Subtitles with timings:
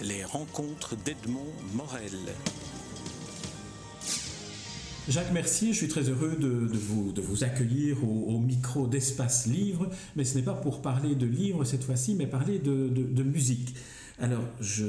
[0.00, 2.12] Les rencontres d'Edmond Morel.
[5.08, 10.36] Jacques Mercier, je suis très heureux de, vous, accueillir au, micro d'Espace Livre, mais ce
[10.36, 13.74] n'est pas pour parler de livres cette fois-ci, mais parler de musique.
[14.22, 14.84] Alors, je,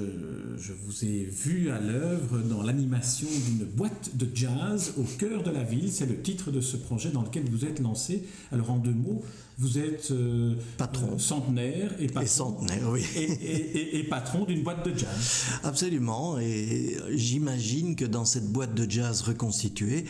[0.59, 5.49] je, vous ai vu à l'œuvre dans l'animation d'une boîte de jazz au cœur de
[5.49, 5.91] la ville.
[5.91, 8.27] C'est le titre de ce projet dans lequel vous êtes lancé.
[8.51, 9.23] Alors, en deux mots,
[9.59, 11.13] vous êtes euh, patron.
[11.13, 13.05] Euh, centenaire et patron, centenaire, oui.
[13.15, 15.45] et, patron d'une boîte de jazz.
[15.63, 16.39] Absolument.
[16.39, 20.05] Et j'imagine que dans cette boîte de jazz reconstituée,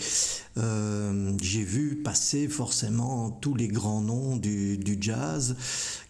[0.57, 5.55] euh, j'ai vu passer forcément tous les grands noms du, du, jazz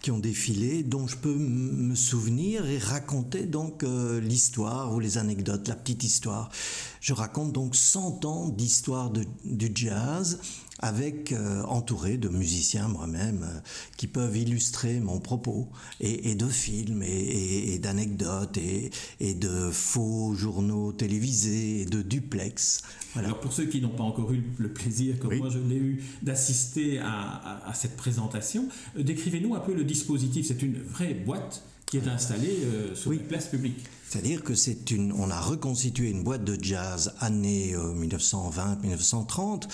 [0.04, 3.84] qui ont défilé, dont je peux me souvenir et raconter donc
[4.22, 6.52] l'histoire ou les anecdotes, la petite histoire.
[7.00, 10.40] Je raconte donc 100 ans d'histoire du jazz
[10.84, 13.60] avec euh, entouré de musiciens moi-même euh,
[13.96, 15.70] qui peuvent illustrer mon propos
[16.02, 22.81] et, de films et, d'anecdotes et, de faux journaux télévisés et de duplex.
[23.16, 26.04] Alors pour ceux qui n'ont pas encore eu le plaisir, comme moi je l'ai eu,
[26.22, 28.67] d'assister à, cette présentation,
[28.98, 30.48] euh, décrivez-nous un peu le dispositif.
[30.48, 32.58] C'est une vraie boîte qui est installée
[32.95, 33.77] sur la place publique.
[34.13, 39.67] C'est-à-dire que c'est une, on a reconstitué une boîte de jazz année 1920-1930 euh,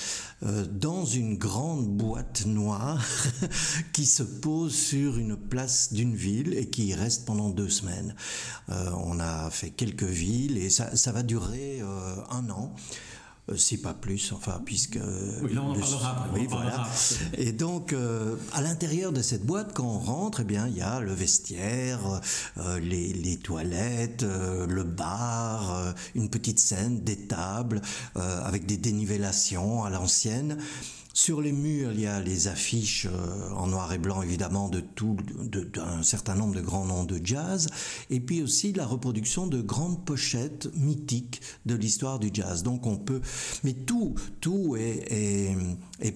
[0.43, 3.01] euh, dans une grande boîte noire
[3.93, 8.15] qui se pose sur une place d'une ville et qui y reste pendant deux semaines.
[8.69, 11.81] Euh, on a fait quelques villes et ça, ça va durer
[12.29, 12.73] un an.
[13.49, 14.99] Euh, si pas plus, enfin, puisque.
[15.41, 16.87] Oui, là on en parlera Oui, voilà.
[17.37, 20.81] Et donc, euh, à l'intérieur de cette boîte, quand on rentre, eh bien, il y
[20.81, 22.21] a le vestiaire,
[22.57, 27.81] euh, les, les, toilettes, le bar, une petite scène, des tables,
[28.15, 30.57] avec des dénivellations à l'ancienne.
[31.13, 34.79] Sur les murs, il y a les affiches euh, en noir et blanc, évidemment, de
[34.79, 35.17] tout,
[35.73, 37.67] d'un certain nombre de grands noms de jazz,
[38.11, 42.61] et puis aussi la reproduction de grandes pochettes mythiques de l'histoire du jazz.
[42.61, 43.21] Donc on peut,
[43.63, 45.57] mais tout, tout est, est,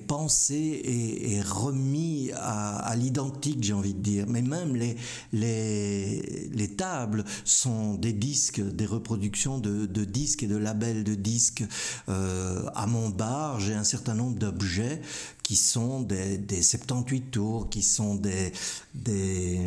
[0.08, 4.26] pensé et, remis à, l'identique, j'ai envie de dire.
[4.28, 4.96] Mais même les,
[5.32, 11.64] les, les tables sont des disques, des reproductions de, disques et de labels de disques.
[12.10, 15.02] Euh, à mon bar, j'ai un certain nombre d'objets
[15.44, 18.54] qui sont des, des 78 tours, qui sont des,
[18.94, 19.60] des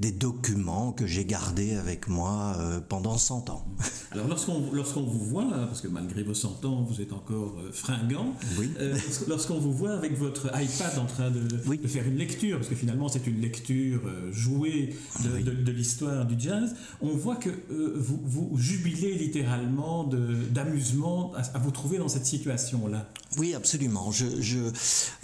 [0.00, 3.64] des documents que j'ai gardés avec moi euh, pendant 100 ans.
[4.10, 7.70] Alors lorsqu'on lorsqu'on vous voit, parce que malgré vos 100 ans, vous êtes encore euh,
[7.70, 8.72] fringant, oui.
[8.80, 8.96] Euh,
[9.28, 12.74] lorsqu'on vous voit avec votre iPad en train de, de, faire une lecture, parce que
[12.74, 17.50] finalement c'est une lecture jouée de, de, l'histoire du jazz, on voit que
[17.96, 23.08] vous, vous jubilez littéralement d'amusement à, à, vous trouver dans cette situation-là.
[23.38, 24.10] Oui, absolument.
[24.10, 24.58] Je, je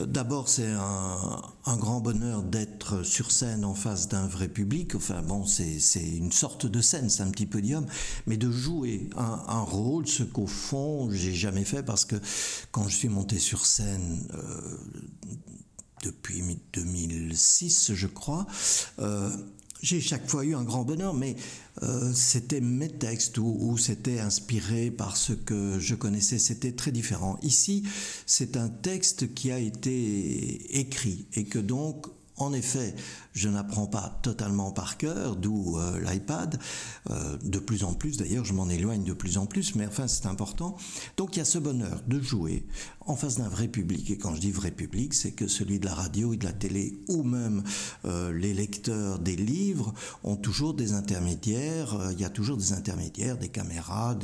[0.04, 4.59] D'abord, c'est un, un grand bonheur d'être sur scène en face d'un vrai public
[4.94, 7.86] Enfin bon, c'est une sorte de scène, c'est un petit podium,
[8.26, 12.16] mais de jouer un, rôle, ce qu'au fond j'ai jamais fait parce que
[12.70, 14.78] quand je suis monté sur scène euh,
[16.02, 18.46] depuis 2006, je crois.
[18.98, 19.30] Euh,
[19.82, 21.36] j'ai chaque fois eu un grand bonheur, mais
[21.82, 27.38] euh, c'était mes textes ou c'était inspiré par ce que je connaissais, c'était très différent.
[27.42, 27.84] Ici,
[28.26, 32.06] c'est un texte qui a été écrit et que donc
[32.42, 32.94] en effet,
[33.32, 36.58] je n'apprends pas totalement par cœur, d'où euh, l'iPad.
[37.10, 40.08] Euh, de plus en plus, d'ailleurs, je m'en éloigne de plus en plus, mais enfin,
[40.08, 40.76] c'est important.
[41.16, 42.66] Donc, il y a ce bonheur de jouer
[43.06, 44.10] en face d'un vrai public.
[44.10, 46.52] Et quand je dis vrai public, c'est que celui de la radio et de la
[46.52, 47.62] télé, ou même
[48.04, 52.10] euh, les lecteurs des livres, ont toujours des intermédiaires.
[52.12, 54.16] Il y a toujours des intermédiaires, des caméras,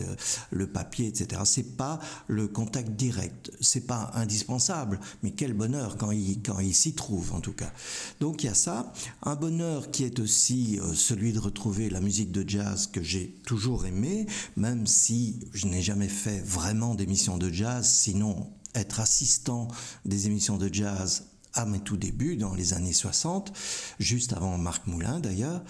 [0.51, 1.43] le papier, etc.
[1.45, 3.51] C'est pas le contact direct.
[3.61, 7.73] C'est pas indispensable, mais quel bonheur quand il, quand il s'y trouve, en tout cas.
[8.21, 8.93] Donc, il y a ça.
[9.23, 13.35] Un bonheur qui est aussi euh, celui de retrouver la musique de jazz que j'ai
[13.47, 19.69] toujours aimée, même si je n'ai jamais fait vraiment d'émissions de jazz, sinon être assistant
[20.05, 21.25] des émissions de jazz
[21.55, 23.53] à mes tout débuts, dans les années 60,
[23.99, 25.65] juste avant Marc Moulin d'ailleurs.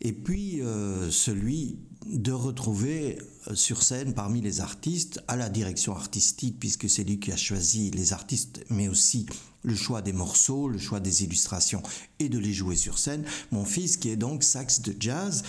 [0.00, 3.18] Et puis euh, celui de retrouver
[3.48, 7.36] euh, sur scène parmi les artistes, à la direction artistique, puisque c'est lui qui a
[7.36, 9.26] choisi les artistes, mais aussi
[9.62, 11.82] le choix des morceaux, le choix des illustrations
[12.18, 13.24] et de les jouer sur scène.
[13.50, 15.42] Mon fils qui est donc sax de jazz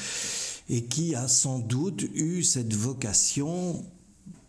[0.69, 3.85] et qui a sans doute eu cette vocation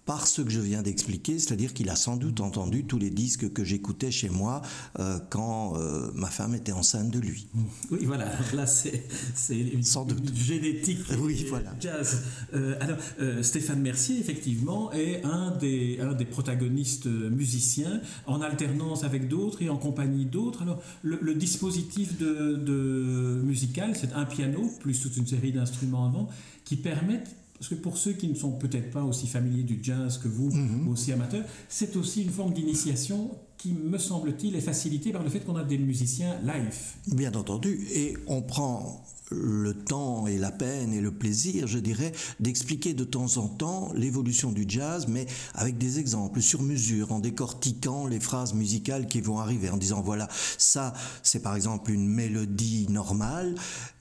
[0.08, 3.52] par ce que je viens d'expliquer, c'est-à-dire qu'il a sans doute entendu tous les disques
[3.52, 4.62] que j'écoutais chez moi
[4.98, 7.46] euh, quand euh, ma femme était enceinte de lui.
[7.90, 9.04] Oui, voilà, là c'est
[9.50, 10.34] une, sans doute.
[10.34, 11.74] génétique oui, voilà.
[11.78, 12.22] jazz.
[12.54, 12.96] Euh, alors,
[13.42, 19.68] Stéphane Mercier, effectivement, est un des, un des protagonistes musiciens, en alternance avec d'autres et
[19.68, 20.62] en compagnie d'autres.
[20.62, 26.30] Alors, le, dispositif de, de musical, c'est un piano, plus toute une série d'instruments avant,
[26.64, 30.18] qui permettent parce que pour ceux qui ne sont peut-être pas aussi familiers du jazz
[30.18, 30.50] que vous,
[30.86, 35.30] ou aussi amateurs, c'est aussi une forme d'initiation qui, me semble-t-il, est facilitée par le
[35.30, 36.76] fait qu'on a des musiciens live.
[37.08, 42.12] Bien entendu, et on prend le temps et la peine et le plaisir, je dirais,
[42.40, 47.18] d'expliquer de temps en temps l'évolution du jazz, mais avec des exemples sur mesure, en
[47.18, 52.08] décortiquant les phrases musicales qui vont arriver, en disant voilà, ça c'est par exemple une
[52.08, 53.54] mélodie normale,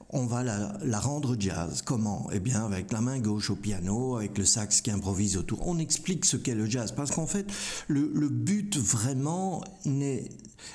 [0.10, 1.82] on va la, rendre jazz.
[1.82, 2.30] Comment?
[2.32, 5.68] Eh bien, avec la main gauche au piano, avec le sax qui improvise autour.
[5.68, 7.46] On explique ce qu'est le jazz, parce qu'en fait,
[7.88, 10.30] le, but vraiment est,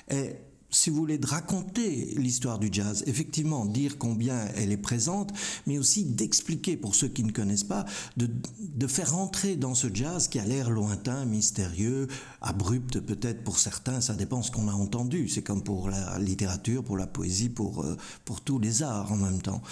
[0.08, 0.38] est
[0.72, 5.30] si vous voulez, de raconter l'histoire du jazz, effectivement, dire combien elle est présente,
[5.66, 7.84] mais aussi d'expliquer, pour ceux qui ne connaissent pas,
[8.16, 12.08] de, de faire entrer dans ce jazz qui a l'air lointain, mystérieux,
[12.42, 15.28] abrupt peut-être pour certains, ça dépend ce qu'on a entendu.
[15.28, 19.16] C'est comme pour la littérature, pour la poésie, pour, euh, pour tous les arts en
[19.16, 19.62] même temps.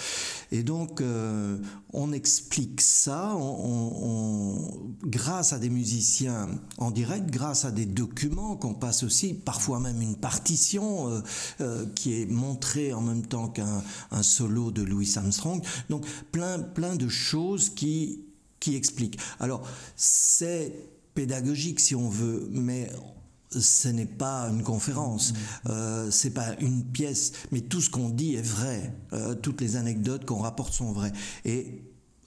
[0.51, 1.57] Et donc, euh,
[1.93, 8.73] on explique ça on, grâce à des musiciens en direct, grâce à des documents qu'on
[8.73, 11.21] passe aussi, parfois même une partition
[11.59, 13.83] euh, qui est montré en même temps qu'un
[14.21, 15.61] solo de Louis Armstrong.
[15.89, 18.23] Donc plein, plein de choses qui,
[18.59, 19.19] qui expliquent.
[19.39, 19.63] Alors
[19.95, 20.73] c'est
[21.13, 22.89] pédagogique si on veut, mais
[23.49, 25.33] ce n'est pas une conférence,
[25.69, 29.75] euh, c'est pas une pièce, mais tout ce qu'on dit est vrai, euh, toutes les
[29.75, 31.11] anecdotes qu'on rapporte sont vraies.
[31.43, 31.83] Et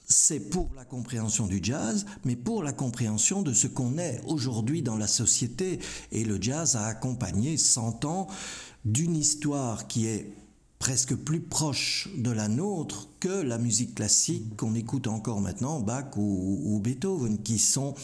[0.07, 4.83] c'est pour la compréhension du jazz, mais pour la compréhension de ce qu'on est aujourd'hui
[4.83, 5.79] dans la société.
[6.11, 8.27] Et le jazz a accompagné 100 ans
[8.83, 10.31] d'une histoire qui est
[10.77, 16.15] presque plus proche de la nôtre que la musique classique qu'on écoute encore maintenant, Bach
[16.17, 17.95] ou, Beethoven, qui sont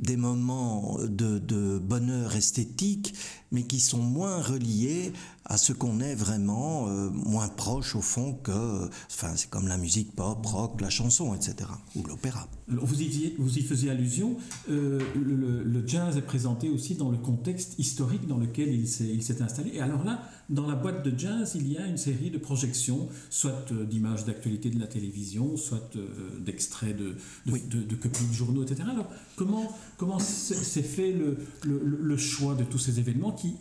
[0.00, 3.14] des moments de, bonheur esthétique,
[3.52, 5.12] mais qui sont moins reliés
[5.44, 9.76] à ce qu'on est vraiment, euh, moins proche au fond que, enfin, c'est comme la
[9.76, 12.48] musique pop, rock, la chanson, etc., ou l'opéra.
[12.68, 14.36] Vous y, vous y faisiez allusion,
[14.70, 19.72] euh, le, jazz est présenté aussi dans le contexte historique dans lequel il s'est installé.
[19.74, 23.08] Et alors là, dans la boîte de jazz, il y a une série de projections,
[23.30, 25.96] soit euh, d'images d'actualité de la télévision, soit
[26.40, 27.14] d'extraits de,
[27.46, 28.82] de, de, copies de journaux, etc.
[28.90, 33.54] Alors, comment, comment s'est fait le, le choix de tous ces événements qui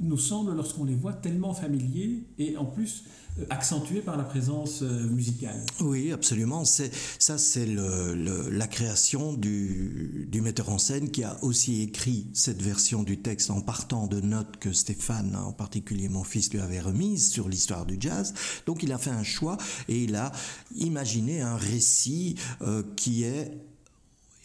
[0.00, 3.04] nous semblent, lorsqu'on les voit, tellement familiers et en plus
[3.40, 5.60] euh, accentués par la présence euh, musicale.
[5.80, 6.64] Oui, absolument.
[6.64, 13.02] C'est, ça, c'est la création du, metteur en scène qui a aussi écrit cette version
[13.02, 17.30] du texte en partant de notes que Stéphane, en particulier mon fils, lui avait remises
[17.30, 18.34] sur l'histoire du jazz.
[18.66, 19.56] Donc il a fait un choix
[19.88, 20.30] et il a
[20.76, 23.50] imaginé un récit euh, qui est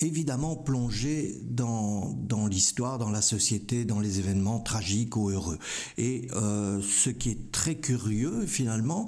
[0.01, 5.59] évidemment plongé dans, dans l'histoire, dans la société, dans les événements tragiques ou heureux.
[5.97, 9.07] Et euh, ce qui est très curieux finalement,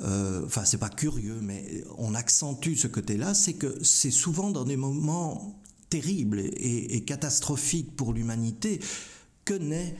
[0.00, 4.64] euh, enfin c'est pas curieux, mais on accentue ce côté-là, c'est que c'est souvent dans
[4.64, 8.80] des moments terribles et, catastrophiques pour l'humanité
[9.44, 9.96] que naît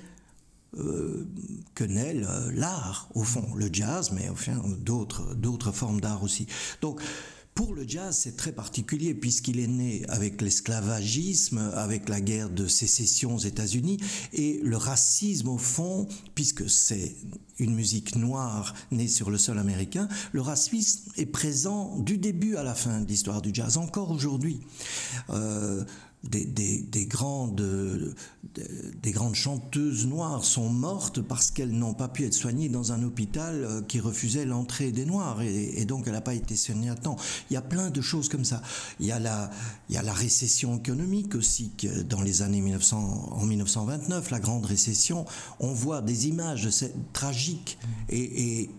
[0.78, 1.26] euh,
[1.74, 2.20] que naît
[2.52, 6.46] l'art, au fond, le jazz, mais enfin d'autres, d'autres formes d'art aussi.
[6.82, 7.00] Donc,
[7.56, 12.66] pour le jazz, c'est très particulier puisqu'il est né avec l'esclavagisme, avec la guerre de
[12.66, 13.96] sécession aux États-Unis
[14.34, 17.16] et le racisme au fond, puisque c'est
[17.58, 22.62] une musique noire née sur le sol américain, le racisme est présent du début à
[22.62, 24.60] la fin de l'histoire du jazz, encore aujourd'hui.
[25.30, 25.82] Euh,
[26.24, 28.14] des, grandes,
[29.02, 33.02] des grandes chanteuses noires sont mortes parce qu'elles n'ont pas pu être soignées dans un
[33.02, 36.94] hôpital euh, qui refusait l'entrée des Noirs et, donc elle n'a pas été soignée à
[36.94, 37.16] temps.
[37.50, 38.62] Il y a plein de choses comme ça.
[39.00, 39.50] Il y a la,
[39.88, 44.40] il y a la récession économique aussi que dans les années 1900, en 1929, la
[44.40, 45.24] grande récession.
[45.60, 46.68] On voit des images
[47.12, 48.70] tragiques et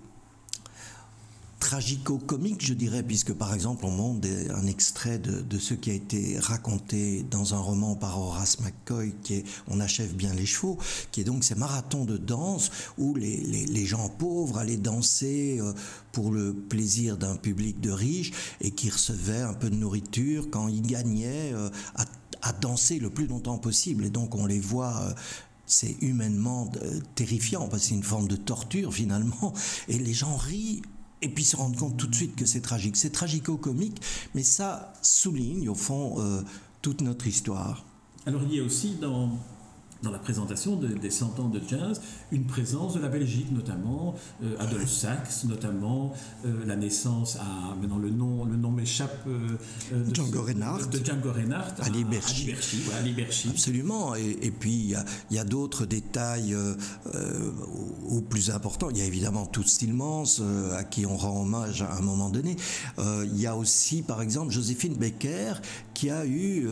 [1.67, 6.39] tragico-comique, je dirais, puisque par exemple on montre un extrait de, ce qui a été
[6.39, 10.77] raconté dans un roman par Horace McCoy, qui est On achève bien les chevaux,
[11.11, 15.73] qui est donc ces marathons de danse où les, gens pauvres allaient danser euh,
[16.13, 18.31] pour le plaisir d'un public de riches
[18.61, 21.69] et qui recevaient un peu de nourriture quand ils gagnaient euh,
[22.41, 24.05] à, danser le plus longtemps possible.
[24.05, 25.13] Et donc on les voit euh,
[25.65, 26.71] c'est humainement
[27.15, 29.51] terrifiant parce que c'est une forme de torture finalement
[29.89, 30.81] et les gens rient
[31.21, 32.95] et puis se rendre compte tout de suite que c'est tragique.
[32.97, 34.01] C'est tragico-comique,
[34.35, 36.41] mais ça souligne au fond euh,
[36.81, 37.85] toute notre histoire.
[38.25, 39.31] Alors il y a aussi dans
[40.03, 42.01] dans la présentation des 100 ans de jazz,
[42.31, 46.13] une présence de la Belgique notamment, euh, Adolphe Sax notamment,
[46.45, 49.57] euh, la naissance à, maintenant le nom, le nom m'échappe, euh,
[49.91, 52.53] de Django Reinhardt, de Django Reinhardt à, Liberchi.
[53.49, 54.95] Absolument, et, puis
[55.29, 56.55] il y a, d'autres détails
[58.09, 58.89] au plus importants.
[58.89, 60.41] Il y a évidemment tout Stillmans,
[60.75, 62.55] à qui on rend hommage à un moment donné.
[62.97, 65.53] il y a aussi par exemple Joséphine Becker,
[65.93, 66.67] qui a eu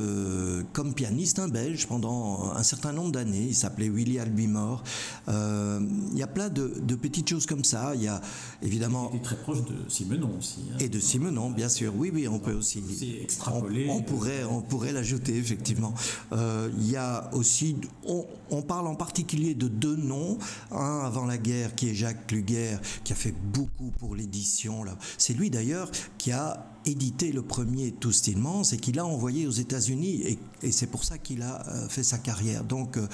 [0.73, 4.83] comme pianiste un Belge pendant un certain nombre Il s'appelait Willy Albimore.
[5.27, 5.79] Euh,
[6.11, 7.93] il y a plein de, petites choses comme ça.
[7.95, 8.21] Il y a
[8.61, 9.09] évidemment.
[9.13, 10.61] Il était très proche de Simenon aussi.
[10.71, 10.77] Hein.
[10.79, 11.93] Et de Simenon, bien sûr.
[11.95, 12.83] Oui, oui, on peut aussi.
[13.21, 13.87] extrapoler.
[13.89, 15.93] On, pourrait, on pourrait l'ajouter effectivement.
[16.33, 17.77] Euh, il y a aussi.
[18.07, 20.37] On, parle en particulier de deux noms.
[20.71, 24.83] Un avant la guerre, qui est Jacques Kluger, qui a fait beaucoup pour l'édition.
[25.17, 30.21] C'est lui d'ailleurs qui a édité le premier Tous et qu'il a envoyé aux États-Unis
[30.61, 32.63] et, c'est pour ça qu'il a euh, fait sa carrière.
[32.63, 33.07] Donc euh,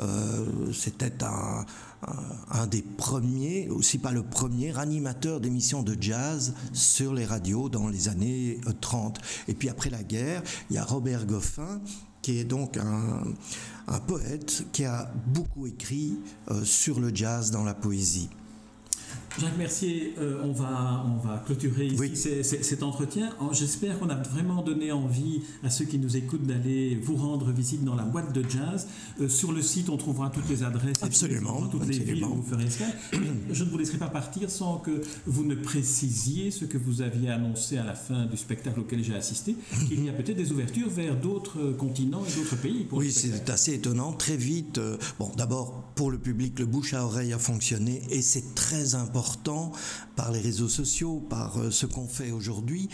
[0.00, 7.24] euh, c'était un, des premiers, aussi pas le premier, animateur d'émissions de jazz sur les
[7.24, 9.20] radios dans les années 30.
[9.48, 11.80] Et puis après la guerre, il y a Robert Goffin
[12.22, 16.18] qui est donc un poète qui a beaucoup écrit
[16.64, 18.28] sur le jazz dans la poésie.
[19.38, 23.30] Jacques Mercier, euh, on, va, on va clôturer ici cet entretien.
[23.52, 27.84] J'espère qu'on a vraiment donné envie à ceux qui nous écoutent d'aller vous rendre visite
[27.84, 28.88] dans la boîte de jazz.
[29.20, 32.42] Euh, sur le site, on trouvera toutes les adresses, absolument, toutes les villes où vous
[32.42, 32.66] ferez
[33.50, 37.30] Je ne vous laisserai pas partir sans que vous ne précisiez ce que vous aviez
[37.30, 39.54] annoncé à la fin du spectacle auquel j'ai assisté,
[39.88, 42.86] qu'il y a peut-être des ouvertures vers d'autres continents et d'autres pays.
[42.90, 44.12] oui, c'est assez étonnant.
[44.12, 48.22] Très vite, euh, bon, d'abord, pour le public, le bouche à oreille a fonctionné et
[48.22, 49.25] c'est très important
[50.16, 52.88] par les réseaux sociaux, par euh, ce qu'on fait aujourd'hui,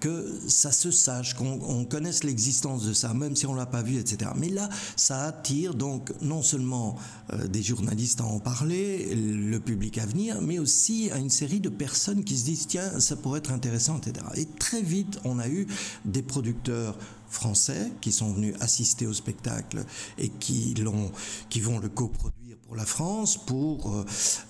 [0.00, 3.98] que ça se sache, qu'on connaisse l'existence de ça, même si on l'a pas vu,
[3.98, 4.30] etc.
[4.36, 6.96] Mais là, ça attire donc non seulement
[7.32, 11.60] euh, des journalistes à en parler, le public à venir, mais aussi à une série
[11.60, 14.24] de personnes qui se disent tiens, ça pourrait être intéressant, etc.
[14.36, 15.66] Et très vite, on a eu
[16.04, 16.96] des producteurs
[17.28, 19.84] français qui sont venus assister au spectacle
[20.16, 21.10] et qui l'ont,
[21.50, 24.04] qui vont le coproduire pour la France, pour euh,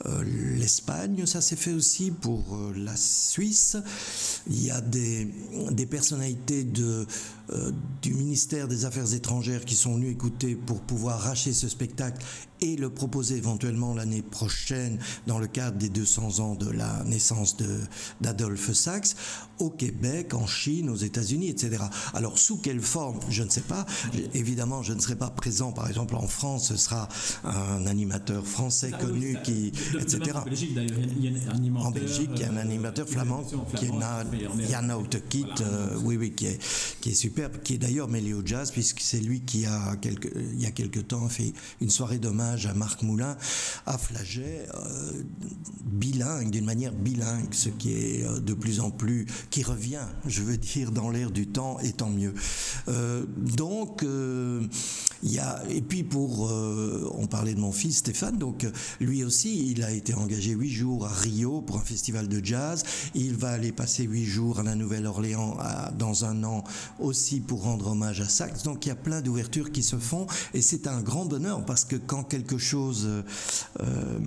[0.06, 0.22] euh,
[0.56, 3.76] l'Espagne, ça s'est fait aussi pour euh, la Suisse.
[4.46, 5.26] Il y a des,
[5.90, 7.06] personnalités de,
[8.02, 12.24] du ministère des Affaires étrangères qui sont venues écouter pour pouvoir racheter ce spectacle
[12.60, 17.56] et le proposer éventuellement l'année prochaine dans le cadre des 200 ans de la naissance
[18.20, 19.16] d'Adolphe Sax
[19.58, 21.82] au Québec, en Chine, aux États-Unis, etc.
[22.14, 23.86] Alors sous quelle forme, je ne sais pas.
[24.34, 27.08] Évidemment, je ne serai pas présent, par exemple en France, ce sera
[27.44, 30.38] un animateur français connu qui, etc.
[30.38, 31.86] En Belgique, d'ailleurs, il y a un animateur.
[31.86, 33.44] En Belgique, il y a un euh, animateur flamand,
[33.76, 36.58] qui est Jan Outekit, euh, oui, oui, qui est,
[37.00, 40.28] qui est superbe, qui est d'ailleurs mêlé au jazz, puisque c'est lui qui a, quelque,
[40.36, 43.36] il y a quelque temps, fait une soirée à Marc Moulin,
[43.86, 45.22] à Flaget, euh,
[45.84, 50.42] bilingue, d'une manière bilingue, ce qui est euh, de plus en plus, qui revient, je
[50.42, 52.34] veux dire, dans l'air du temps, et tant mieux.
[52.88, 54.04] Euh, donc,
[55.22, 56.50] il y a, et puis pour,
[57.14, 58.66] on parlait de mon fils Stéphane, donc
[59.00, 62.82] lui aussi, il a été engagé huit jours à Rio pour un festival de jazz.
[63.14, 65.56] Il va aller passer huit jours à la Nouvelle-Orléans
[65.98, 66.64] dans un an
[66.98, 68.62] aussi pour rendre hommage à Sax.
[68.62, 71.84] Donc il y a plein d'ouvertures qui se font et c'est un grand bonheur parce
[71.84, 73.22] que quand quelque chose euh,
[73.80, 74.18] euh,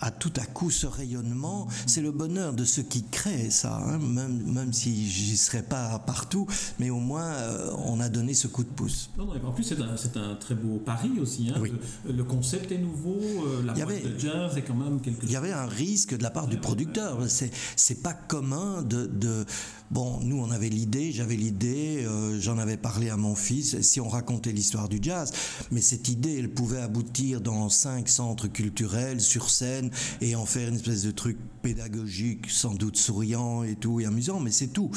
[0.00, 3.98] a tout à coup ce rayonnement, c'est le bonheur de ceux qui créent ça, hein,
[3.98, 6.46] même, même si j'y serais pas partout,
[6.78, 9.10] mais au moins euh, on a donné ce coup de pouce.
[9.18, 11.50] Non, non, en plus c'est un, un, très beau pari aussi.
[11.54, 11.60] Hein,
[12.08, 13.18] le, concept est nouveau,
[13.64, 15.30] la boîte de jazz est quand même quelque chose.
[15.30, 17.18] Il y avait un risque de la part du producteur.
[17.28, 19.44] C'est c'est pas commun de, de
[19.90, 24.02] Bon, nous, on avait l'idée, j'avais l'idée, euh, j'en avais parlé à mon fils, si
[24.02, 25.32] on racontait l'histoire du jazz,
[25.70, 29.90] mais cette idée, elle pouvait aboutir dans cinq centres culturels, sur scène,
[30.20, 34.40] et en faire une espèce de truc pédagogique, sans doute souriant et tout, et amusant,
[34.40, 34.90] mais c'est tout.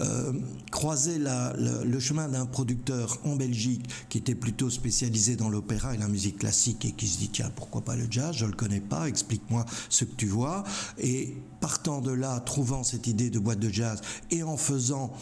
[0.00, 0.32] Euh,
[0.72, 5.98] croiser la, le chemin d'un producteur en Belgique qui était plutôt spécialisé dans l'opéra et
[5.98, 8.80] la musique classique, et qui se dit, tiens, pourquoi pas le jazz, je le connais
[8.80, 10.64] pas, explique-moi ce que tu vois,
[10.98, 14.00] et partant de là, trouvant cette idée de boîte de jazz,
[14.32, 15.12] et en faisant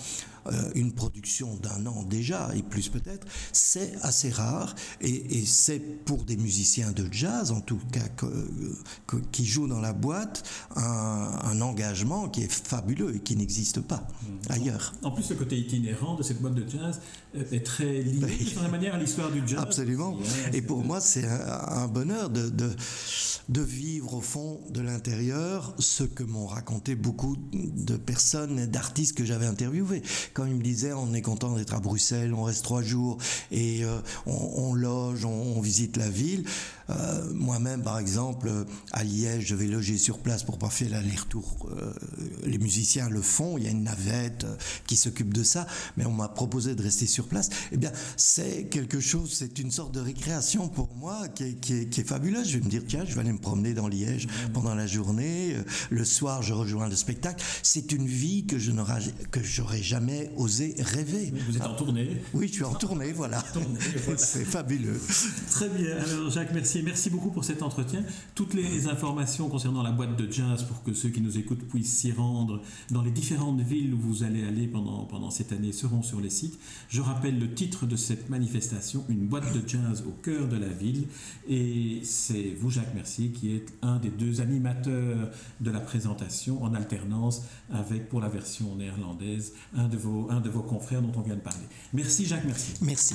[0.74, 6.36] une production d'un an déjà, et plus peut-être, c'est assez rare, et, c'est pour des
[6.36, 8.06] musiciens de jazz, en tout cas,
[9.32, 10.44] qui jouent dans la boîte,
[10.76, 14.52] un, engagement qui est fabuleux et qui n'existe pas mmh.
[14.52, 14.94] ailleurs.
[15.02, 17.00] En plus, le côté itinérant de cette boîte de jazz
[17.34, 19.60] est très lié, de manière, à l'histoire du jazz.
[19.60, 20.16] Absolument.
[20.18, 22.70] Hein, et pour moi, c'est un, bonheur de, de,
[23.48, 29.24] de vivre au fond de l'intérieur ce que m'ont raconté beaucoup de personnes, d'artistes que
[29.24, 30.02] j'avais interviewés
[30.34, 33.18] quand il me disait on est content d'être à Bruxelles, on reste trois jours
[33.50, 36.44] et euh, on, loge, on, visite la ville.
[36.90, 38.50] Euh, moi-même, par exemple,
[38.92, 41.68] à Liège, je vais loger sur place pour pas faire l'aller-retour.
[41.70, 41.92] Euh,
[42.44, 44.46] les musiciens le font, il y a une navette
[44.86, 45.66] qui s'occupe de ça,
[45.96, 47.50] mais on m'a proposé de rester sur place.
[47.72, 52.00] Eh bien, c'est quelque chose, c'est une sorte de récréation pour moi qui est, qui,
[52.00, 52.48] est, fabuleuse.
[52.48, 55.56] Je vais me dire, tiens, je vais aller me promener dans Liège pendant la journée.
[55.90, 57.44] Le soir, je rejoins le spectacle.
[57.62, 61.32] C'est une vie que je n'aurais que j'aurais jamais osé rêver.
[61.48, 63.44] Vous êtes en tournée Oui, je suis en tournée, voilà.
[64.16, 65.00] C'est fabuleux.
[65.50, 65.96] Très bien.
[65.96, 66.79] Alors, Jacques, merci.
[66.82, 68.02] Merci beaucoup pour cet entretien.
[68.34, 71.98] Toutes les informations concernant la boîte de jazz pour que ceux qui nous écoutent puissent
[71.98, 72.60] s'y rendre
[72.90, 76.30] dans les différentes villes où vous allez aller pendant, pendant cette année seront sur les
[76.30, 76.58] sites.
[76.88, 80.68] Je rappelle le titre de cette manifestation, une boîte de jazz au cœur de la
[80.68, 81.06] ville.
[81.48, 86.74] Et c'est vous, Jacques Mercier, qui êtes un des deux animateurs de la présentation en
[86.74, 91.22] alternance avec, pour la version néerlandaise, un de vos, un de vos confrères dont on
[91.22, 91.66] vient de parler.
[91.92, 92.72] Merci, Jacques, merci.
[92.80, 93.14] Merci.